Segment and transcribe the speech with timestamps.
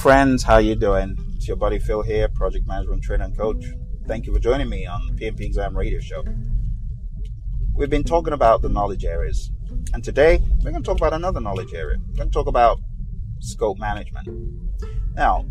[0.00, 0.42] Friends.
[0.42, 1.18] How you doing?
[1.36, 3.66] It's your buddy Phil here, project management trainer and coach.
[4.06, 6.24] Thank you for joining me on the PMP Exam Radio Show.
[7.74, 9.52] We've been talking about the knowledge areas,
[9.92, 11.98] and today we're going to talk about another knowledge area.
[11.98, 12.80] We're going to talk about
[13.40, 14.26] scope management.
[15.14, 15.44] Now,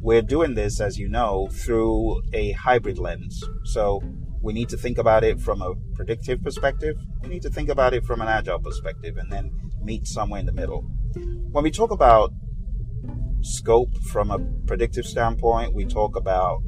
[0.00, 3.44] we're doing this, as you know, through a hybrid lens.
[3.64, 4.00] So
[4.40, 6.96] we need to think about it from a predictive perspective.
[7.20, 9.50] We need to think about it from an agile perspective, and then
[9.82, 10.80] meet somewhere in the middle.
[11.52, 12.32] When we talk about
[13.42, 16.58] scope from a predictive standpoint, we talk about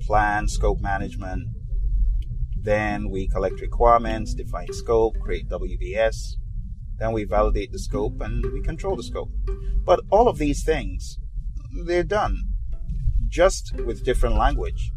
[0.00, 1.48] plan, scope management.
[2.60, 6.16] Then we collect requirements, define scope, create WBS.
[6.98, 9.30] Then we validate the scope and we control the scope.
[9.84, 11.18] But all of these things,
[11.86, 12.36] they're done
[13.28, 14.90] just with different language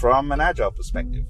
[0.00, 1.24] from an agile perspective.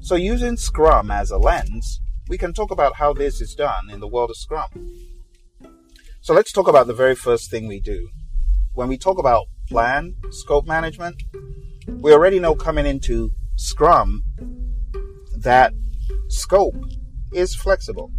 [0.00, 4.00] So using Scrum as a lens, we can talk about how this is done in
[4.00, 4.70] the world of Scrum.
[6.30, 8.08] So let's talk about the very first thing we do.
[8.74, 11.20] When we talk about plan, scope management,
[11.88, 14.22] we already know coming into Scrum
[15.36, 15.72] that
[16.28, 16.76] scope
[17.32, 18.12] is flexible.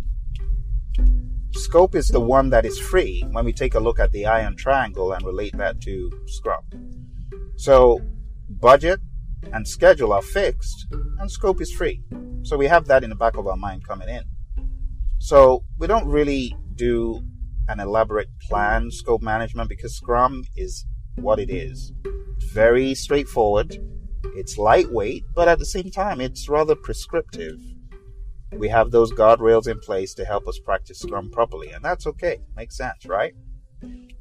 [1.53, 4.57] Scope is the one that is free when we take a look at the iron
[4.57, 6.63] triangle and relate that to Scrum.
[7.55, 8.01] So,
[8.49, 8.99] budget
[9.53, 12.03] and schedule are fixed, and scope is free.
[12.43, 14.23] So, we have that in the back of our mind coming in.
[15.19, 17.23] So, we don't really do
[17.71, 21.93] an elaborate plan, scope management, because Scrum is what it is.
[22.53, 23.77] very straightforward.
[24.35, 27.57] It's lightweight, but at the same time, it's rather prescriptive.
[28.57, 32.39] We have those guardrails in place to help us practice Scrum properly, and that's okay.
[32.55, 33.33] Makes sense, right?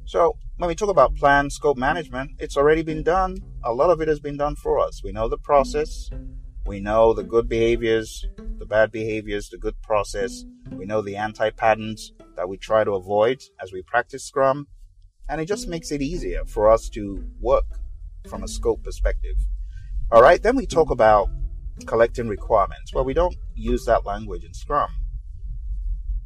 [0.05, 3.37] So, when we talk about plan scope management, it's already been done.
[3.63, 5.03] A lot of it has been done for us.
[5.03, 6.09] We know the process,
[6.65, 8.25] we know the good behaviors,
[8.59, 12.93] the bad behaviors, the good process, we know the anti patterns, that we try to
[12.93, 14.65] avoid as we practice Scrum,
[15.29, 17.67] and it just makes it easier for us to work
[18.27, 19.35] from a scope perspective.
[20.11, 21.29] All right, then we talk about
[21.85, 22.95] collecting requirements.
[22.95, 24.89] Well, we don't use that language in Scrum,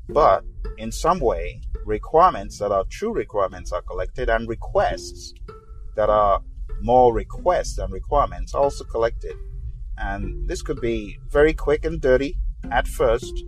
[0.07, 0.45] but
[0.77, 5.33] in some way, requirements that are true requirements are collected, and requests
[5.97, 6.41] that are
[6.81, 9.35] more requests than requirements are also collected.
[9.97, 12.37] And this could be very quick and dirty
[12.71, 13.43] at first,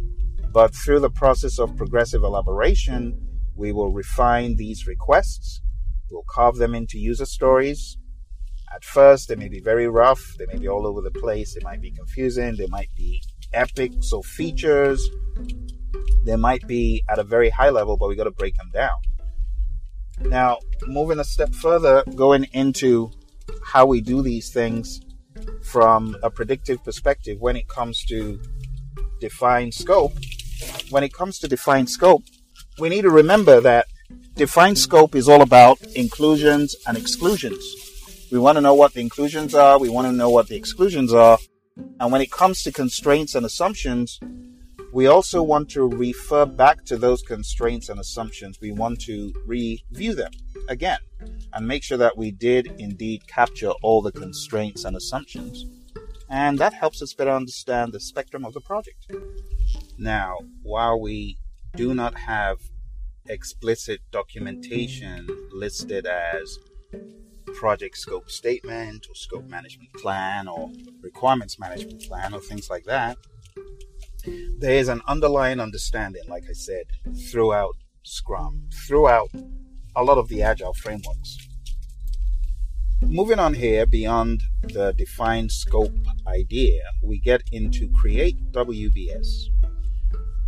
[0.58, 3.16] but through the process of progressive elaboration,
[3.56, 5.62] we will refine these requests.
[6.10, 7.96] We'll carve them into user stories.
[8.74, 10.34] At first, they may be very rough.
[10.40, 11.54] They may be all over the place.
[11.54, 12.56] They might be confusing.
[12.56, 13.22] They might be
[13.54, 15.08] epic, so features.
[16.26, 18.98] They might be at a very high level, but we got to break them down.
[20.22, 20.58] Now,
[20.88, 23.12] moving a step further, going into
[23.64, 25.02] how we do these things
[25.62, 28.40] from a predictive perspective when it comes to
[29.20, 30.14] define scope,
[30.90, 32.24] when it comes to defined scope,
[32.80, 33.88] we need to remember that
[34.36, 37.64] defined scope is all about inclusions and exclusions.
[38.32, 41.14] We want to know what the inclusions are, we want to know what the exclusions
[41.14, 41.38] are.
[42.00, 44.20] And when it comes to constraints and assumptions,
[44.94, 48.60] we also want to refer back to those constraints and assumptions.
[48.62, 50.32] We want to review them
[50.70, 51.00] again
[51.54, 55.66] and make sure that we did indeed capture all the constraints and assumptions.
[56.30, 59.12] And that helps us better understand the spectrum of the project.
[59.98, 61.38] Now, while we
[61.76, 62.58] do not have
[63.28, 66.60] explicit documentation listed as
[67.56, 70.72] project scope statement or scope management plan or
[71.02, 73.18] requirements management plan or things like that,
[74.60, 76.86] there is an underlying understanding, like I said,
[77.32, 79.30] throughout Scrum, throughout
[79.96, 81.38] a lot of the Agile frameworks.
[83.02, 85.94] Moving on here beyond the defined scope
[86.28, 89.50] idea, we get into create WBS.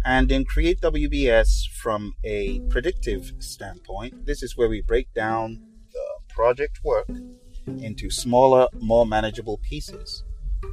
[0.06, 6.34] And in Create WBS from a predictive standpoint, this is where we break down the
[6.34, 7.10] project work
[7.68, 10.24] into smaller, more manageable pieces.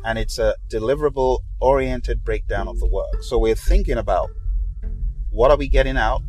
[0.05, 3.23] And it's a deliverable oriented breakdown of the work.
[3.23, 4.31] So we're thinking about
[5.31, 6.23] what are we getting out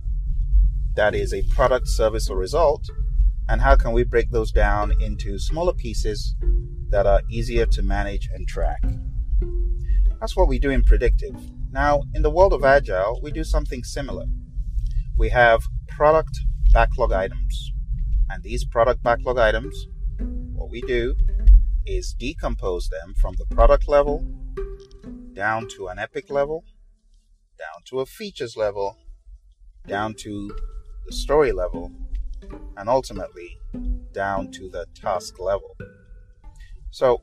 [0.97, 2.89] that is a product, service, or result,
[3.47, 6.35] and how can we break those down into smaller pieces
[6.89, 8.81] that are easier to manage and track.
[10.19, 11.35] That's what we do in predictive.
[11.71, 14.25] Now, in the world of Agile, we do something similar.
[15.17, 16.39] We have product
[16.73, 17.71] backlog items.
[18.29, 19.87] And these product backlog items,
[20.53, 21.15] what we do
[21.85, 24.27] is decompose them from the product level
[25.33, 26.63] down to an epic level,
[27.59, 28.97] down to a features level,
[29.85, 30.51] down to
[31.05, 31.91] the story level,
[32.75, 33.57] and ultimately
[34.13, 35.77] down to the task level.
[36.89, 37.21] So,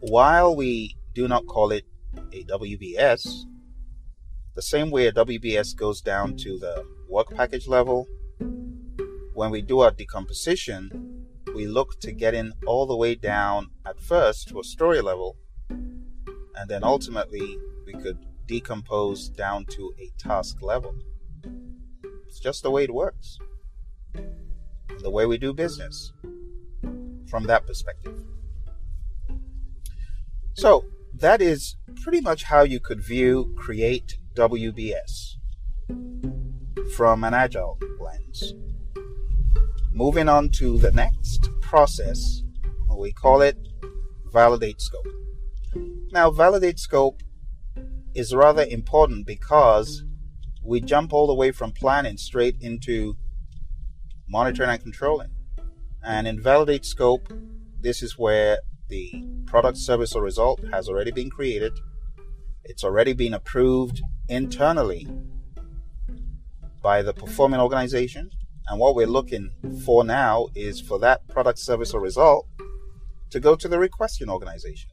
[0.00, 1.84] while we do not call it
[2.32, 3.42] a WBS,
[4.54, 8.06] the same way a WBS goes down to the work package level,
[9.34, 11.26] when we do our decomposition,
[11.56, 15.36] we look to get in all the way down at first to a story level,
[15.70, 20.94] and then ultimately we could decompose down to a task level.
[22.28, 23.38] It's just the way it works,
[25.00, 26.12] the way we do business
[27.28, 28.22] from that perspective.
[30.54, 30.84] So,
[31.18, 35.34] that is pretty much how you could view Create WBS
[36.94, 38.54] from an agile lens.
[39.92, 42.42] Moving on to the next process,
[42.96, 43.56] we call it
[44.32, 45.06] validate scope.
[46.12, 47.22] Now, validate scope
[48.14, 50.04] is rather important because
[50.64, 53.16] we jump all the way from planning straight into
[54.28, 55.30] monitoring and controlling.
[56.02, 57.32] And in validate scope,
[57.80, 61.72] this is where the product, service, or result has already been created.
[62.64, 65.08] It's already been approved internally
[66.82, 68.30] by the performing organization.
[68.68, 69.50] And what we're looking
[69.84, 72.46] for now is for that product, service, or result
[73.30, 74.90] to go to the requesting organization,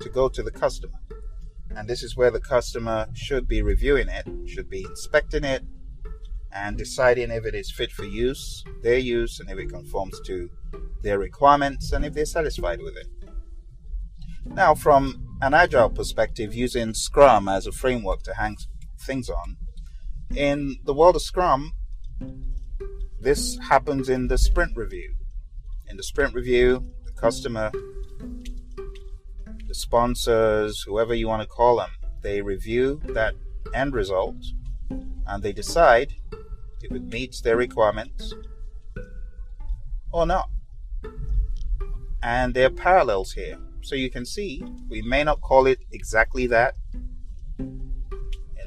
[0.00, 0.98] to go to the customer.
[1.70, 5.64] And this is where the customer should be reviewing it, should be inspecting it,
[6.52, 10.50] and deciding if it is fit for use, their use, and if it conforms to
[11.02, 13.06] their requirements, and if they're satisfied with it.
[14.44, 18.56] Now, from an agile perspective, using Scrum as a framework to hang
[19.00, 19.56] things on,
[20.34, 21.72] in the world of Scrum,
[23.20, 25.14] this happens in the sprint review.
[25.88, 27.70] In the sprint review, the customer
[29.68, 31.90] the sponsors, whoever you want to call them,
[32.22, 33.34] they review that
[33.74, 34.36] end result
[35.26, 36.14] and they decide
[36.82, 38.34] if it meets their requirements
[40.12, 40.48] or not.
[42.22, 43.58] And there are parallels here.
[43.82, 46.74] So you can see we may not call it exactly that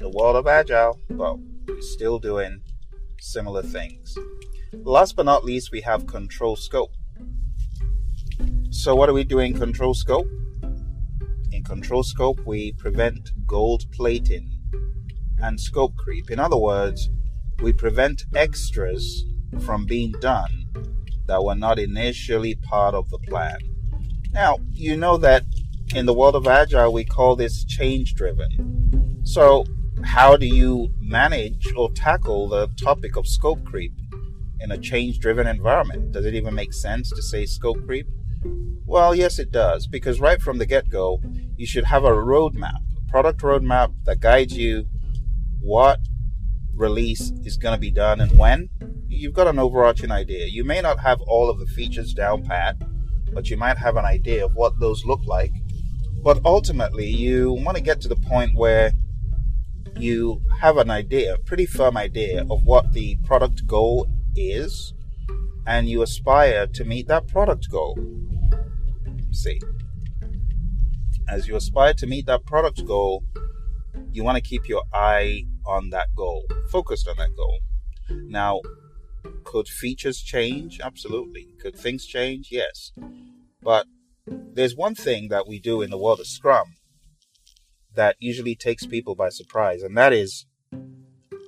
[0.00, 1.36] the world of Agile, but
[1.66, 2.62] we're still doing
[3.20, 4.16] similar things.
[4.72, 6.92] Last but not least, we have control scope.
[8.70, 10.28] So, what are we doing control scope?
[11.52, 14.49] In control scope, we prevent gold plating
[15.42, 16.30] and scope creep.
[16.30, 17.10] In other words,
[17.62, 19.24] we prevent extras
[19.60, 20.66] from being done
[21.26, 23.58] that were not initially part of the plan.
[24.32, 25.44] Now, you know that
[25.94, 29.20] in the world of Agile, we call this change driven.
[29.24, 29.64] So,
[30.04, 33.92] how do you manage or tackle the topic of scope creep
[34.60, 36.12] in a change driven environment?
[36.12, 38.06] Does it even make sense to say scope creep?
[38.86, 41.20] Well, yes, it does, because right from the get go,
[41.56, 44.86] you should have a roadmap, a product roadmap that guides you
[45.60, 46.00] what
[46.74, 48.68] release is going to be done and when.
[49.08, 50.46] You've got an overarching idea.
[50.46, 52.76] You may not have all of the features down pat,
[53.32, 55.52] but you might have an idea of what those look like.
[56.22, 58.92] But ultimately, you want to get to the point where
[59.96, 64.94] you have an idea, a pretty firm idea of what the product goal is,
[65.66, 67.98] and you aspire to meet that product goal.
[69.32, 69.60] See,
[71.28, 73.24] as you aspire to meet that product goal,
[74.12, 77.58] you want to keep your eye on that goal, focused on that goal.
[78.10, 78.60] Now,
[79.44, 80.80] could features change?
[80.82, 81.48] Absolutely.
[81.60, 82.48] Could things change?
[82.50, 82.92] Yes.
[83.62, 83.86] But
[84.26, 86.74] there's one thing that we do in the world of Scrum
[87.94, 90.46] that usually takes people by surprise, and that is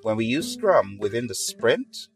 [0.03, 2.09] when we use Scrum within the sprint,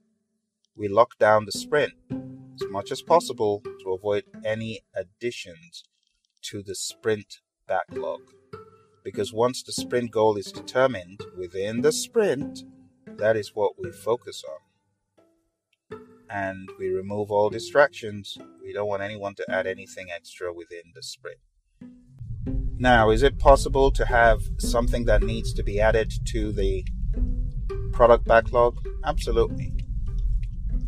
[0.76, 5.84] we lock down the sprint as much as possible to avoid any additions
[6.42, 7.38] to the sprint
[7.68, 8.20] backlog.
[9.06, 12.64] Because once the sprint goal is determined within the sprint,
[13.18, 14.42] that is what we focus
[15.92, 16.00] on.
[16.28, 18.36] And we remove all distractions.
[18.60, 21.38] We don't want anyone to add anything extra within the sprint.
[22.80, 26.84] Now, is it possible to have something that needs to be added to the
[27.92, 28.84] product backlog?
[29.04, 29.72] Absolutely.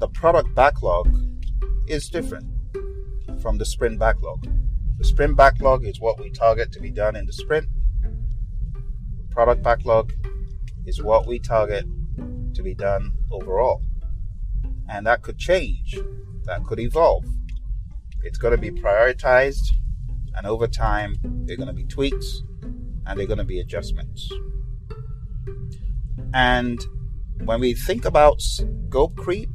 [0.01, 1.17] The product backlog
[1.87, 2.49] is different
[3.41, 4.49] from the sprint backlog.
[4.99, 7.69] The sprint backlog is what we target to be done in the sprint.
[9.39, 10.13] Product backlog
[10.85, 11.85] is what we target
[12.55, 13.85] to be done overall.
[14.89, 15.97] And that could change,
[16.47, 17.25] that could evolve.
[18.25, 19.63] It's going to be prioritized,
[20.35, 22.43] and over time, there are going to be tweaks
[23.07, 24.29] and there are going to be adjustments.
[26.35, 26.85] And
[27.45, 29.51] when we think about scope creep,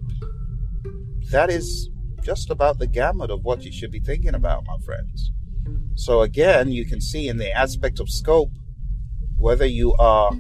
[1.30, 1.90] that is
[2.22, 5.30] just about the gamut of what you should be thinking about, my friends.
[5.96, 8.54] So, again, you can see in the aspect of scope
[9.44, 10.32] whether you are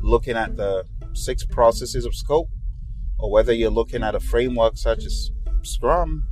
[0.00, 2.48] looking at the six processes of scope
[3.18, 6.22] or whether you're looking at a framework such as Scrum,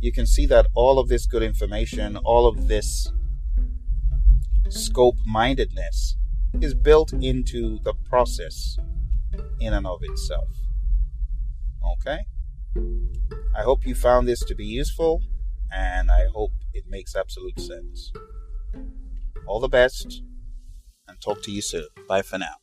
[0.00, 3.12] you can see that all of this good information, all of this
[4.70, 6.16] scope mindedness
[6.62, 8.78] is built into the process
[9.60, 10.48] in and of itself.
[11.92, 12.20] Okay?
[13.54, 15.20] I hope you found this to be useful,
[15.70, 18.10] and I hope it makes absolute sense.
[19.46, 20.22] All the best,
[21.12, 21.86] and talk to you soon.
[22.08, 22.56] Bye for now.